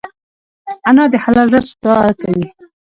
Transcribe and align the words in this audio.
انا 0.89 1.05
د 1.09 1.15
حلال 1.23 1.47
رزق 1.55 1.73
دعا 1.83 2.09
کوي 2.21 2.47